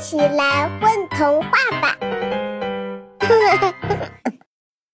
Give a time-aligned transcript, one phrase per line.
[0.00, 1.50] 起来混童话
[1.82, 1.98] 吧！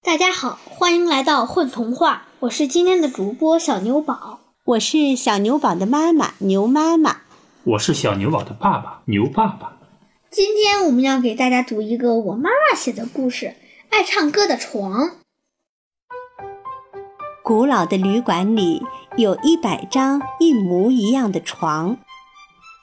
[0.00, 7.22] 大家好，欢迎来到混童话，我是今天的主播小牛宝，我是小牛宝的妈妈牛妈妈，
[7.64, 9.72] 我是小牛宝的爸爸牛爸爸。
[10.30, 13.46] 今天我们要给大家读一个我妈妈写的故事
[13.90, 15.00] 《爱唱歌的床》。
[17.42, 18.80] 古老的旅馆里
[19.16, 21.98] 有一百张一模一样的床。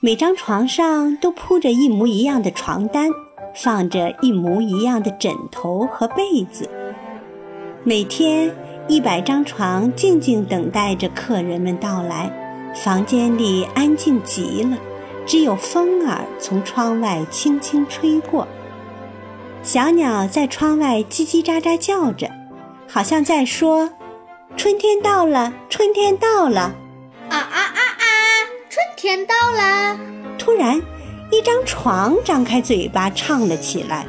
[0.02, 3.10] 每张床上都铺着一模一样的床单，
[3.54, 6.70] 放着一模一样的枕头和被子。
[7.84, 8.56] 每天，
[8.88, 12.32] 一百张床静静等待着客人们到来，
[12.82, 14.78] 房间里安静极了，
[15.26, 18.48] 只有风儿从窗外轻轻吹过。
[19.64, 22.32] 小鸟在窗外叽叽喳喳叫着，
[22.88, 23.90] 好像在说
[24.56, 26.74] ：“春天到了，春天到了。”
[27.28, 28.06] 啊啊啊啊！
[28.70, 29.69] 春天到了，
[30.60, 30.80] 然，
[31.32, 34.06] 一张床张开嘴巴唱了起来。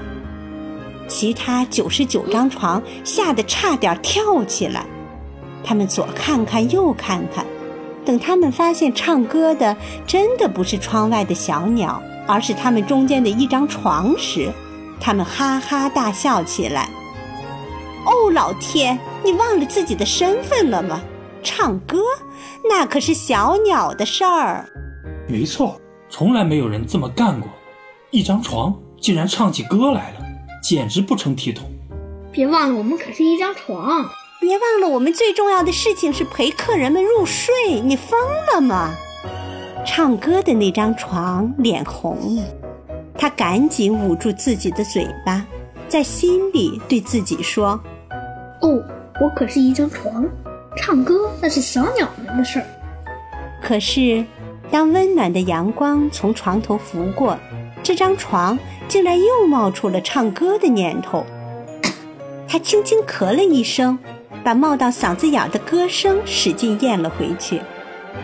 [1.08, 4.84] 其他九十九张床吓得差点跳起来。
[5.64, 7.46] 他们左看看右看看，
[8.04, 14.52] 等他们发现唱歌的真的不是窗外的小鸟，而是他们中间的一张床时，
[15.00, 16.88] 他们哈哈大笑起来。
[18.04, 21.00] 哦，老天，你忘了自己的身份了吗？
[21.42, 21.98] 唱歌，
[22.68, 24.68] 那可是小鸟的事儿。
[25.26, 25.79] 没错，
[26.10, 27.48] 从来没有人这么干过。
[28.10, 30.16] 一张床竟然唱起歌来了，
[30.62, 31.64] 简直不成体统。
[32.32, 34.04] 别忘了，我们可是一张床。
[34.40, 37.80] 别忘了，我们最重要的事情是陪客人们入睡。
[37.80, 38.18] 你疯
[38.52, 38.92] 了吗？
[39.86, 42.42] 唱歌的那张床脸红了，
[43.16, 45.46] 他赶紧捂住自己的嘴巴，
[45.88, 47.80] 在心里对自己说
[48.60, 48.82] ：“哦，
[49.20, 50.26] 我可是一张床。”
[50.76, 52.66] 唱歌那是小鸟们的事儿。
[53.62, 54.24] 可是，
[54.70, 57.36] 当温暖的阳光从床头拂过，
[57.82, 61.24] 这张床竟然又冒出了唱歌的念头。
[62.46, 63.98] 他轻轻咳了一声，
[64.44, 67.60] 把冒到嗓子眼的歌声使劲咽了回去。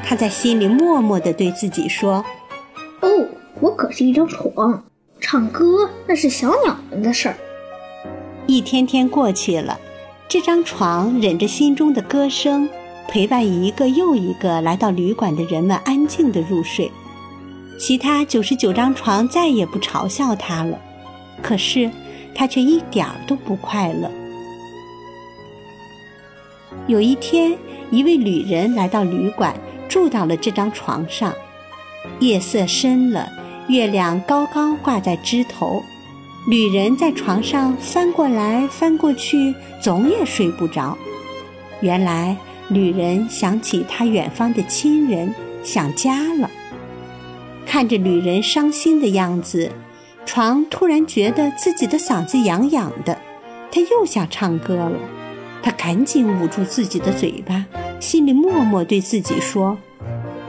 [0.05, 2.25] 他在心里默默地对自己说
[3.03, 3.09] ：“哦，
[3.61, 4.85] 我可是一张床，
[5.21, 7.37] 唱歌那是小鸟们的事儿。”
[8.47, 9.79] 一天天过去了。
[10.29, 12.69] 这张床忍着心中的歌声，
[13.09, 16.91] 陪伴一个又一个来到旅馆的人们安静的入睡。
[17.79, 20.79] 其他九十九张床再也不嘲笑他了，
[21.43, 21.91] 可是
[22.35, 24.11] 他却一点儿都不快乐。
[26.87, 27.57] 有一天，
[27.91, 29.55] 一位旅人来到旅馆，
[29.89, 31.35] 住到了这张床上。
[32.21, 33.31] 夜色深了，
[33.69, 35.83] 月亮高高挂在枝头。
[36.49, 39.53] 旅人在床上翻过来翻过去，
[39.83, 40.97] 总也睡不着。
[41.81, 42.37] 原来，
[42.69, 45.33] 旅人想起他远方的亲人，
[45.63, 46.51] 想家了。
[47.65, 49.71] 看着旅人伤心的样子，
[50.25, 53.17] 床突然觉得自己的嗓子痒痒的，
[53.71, 54.99] 他又想唱歌了。
[55.63, 57.65] 他赶紧捂住自己的嘴巴，
[58.01, 59.79] 心里默默对自己说：“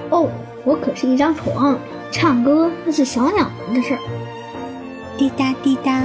[0.10, 0.28] 哦，
[0.64, 1.78] 我可是一张床，
[2.12, 4.00] 唱歌那是小鸟们的事儿。”
[5.18, 6.04] 滴答滴答，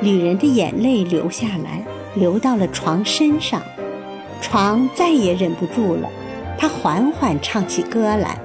[0.00, 3.62] 旅人的眼泪流下来，流到了床身上。
[4.44, 6.08] 床再也忍不住了，
[6.58, 8.38] 他缓缓唱起歌来。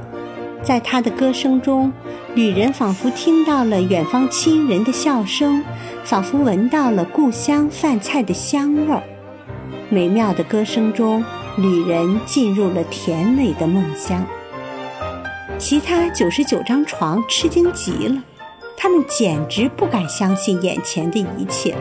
[0.64, 1.92] 在他的歌声中，
[2.36, 5.62] 旅人仿佛听到了远方亲人的笑声，
[6.06, 9.04] 仿佛闻到了故乡饭菜的香味儿。
[9.90, 11.22] 美妙的歌声中，
[11.58, 14.26] 旅人进入了甜美的梦乡。
[15.58, 18.24] 其他九十九张床吃惊极了。
[18.78, 21.76] 他们简直不敢相信眼前的一切。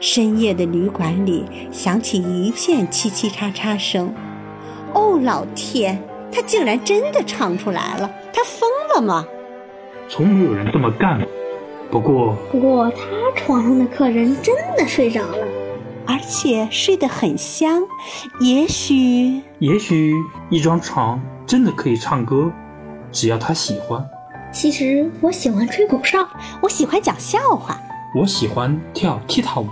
[0.00, 4.14] 深夜的旅馆里响起一片嘁嘁喳喳声。
[4.94, 6.00] 哦，老天，
[6.32, 8.10] 他竟然真的唱出来了！
[8.32, 9.26] 他疯了吗？
[10.08, 11.28] 从没有人这么干过。
[11.90, 13.02] 不过，不过他
[13.34, 15.46] 床上的客人真的睡着了，
[16.06, 17.82] 而且睡得很香。
[18.40, 20.14] 也许，也许
[20.48, 22.52] 一张床真的可以唱歌，
[23.10, 24.02] 只要他喜欢。
[24.52, 26.26] 其实我喜欢吹口哨，
[26.62, 27.78] 我喜欢讲笑话，
[28.14, 29.66] 我喜欢跳踢踏舞。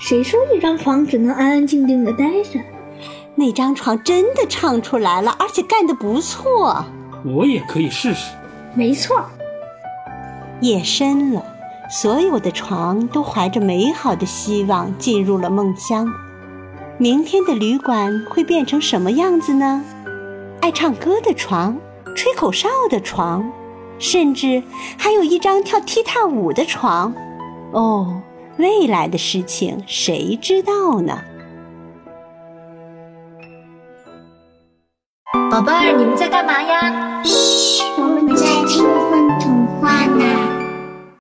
[0.00, 2.58] 谁说一张床只能安安静静的待着？
[3.34, 6.84] 那张床真的唱出来了，而且干得不错。
[7.24, 8.32] 我也可以试试。
[8.74, 9.22] 没错。
[10.62, 11.44] 夜深了，
[11.90, 16.08] 所有的床都怀着美好的希望进入了梦乡。
[16.98, 19.84] 明天的旅馆会变成什么样子呢？
[20.60, 21.78] 爱唱歌的床，
[22.16, 23.50] 吹口哨的床。
[23.98, 24.62] 甚至
[24.96, 27.12] 还有一张跳踢踏舞的床，
[27.72, 28.22] 哦，
[28.58, 31.18] 未来的事情谁知道呢？
[35.50, 37.22] 宝贝儿，你们在干嘛呀？
[37.24, 39.09] 嘘，我们在听。